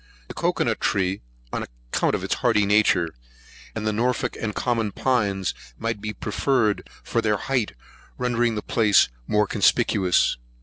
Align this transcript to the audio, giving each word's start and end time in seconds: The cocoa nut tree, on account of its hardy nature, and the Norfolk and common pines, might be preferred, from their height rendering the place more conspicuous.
The 0.29 0.33
cocoa 0.33 0.63
nut 0.63 0.81
tree, 0.81 1.21
on 1.53 1.61
account 1.61 2.15
of 2.15 2.23
its 2.23 2.33
hardy 2.33 2.65
nature, 2.65 3.09
and 3.75 3.85
the 3.85 3.93
Norfolk 3.93 4.35
and 4.35 4.55
common 4.55 4.91
pines, 4.91 5.53
might 5.77 6.01
be 6.01 6.11
preferred, 6.11 6.89
from 7.03 7.21
their 7.21 7.37
height 7.37 7.73
rendering 8.17 8.55
the 8.55 8.63
place 8.63 9.09
more 9.27 9.45
conspicuous. 9.45 10.37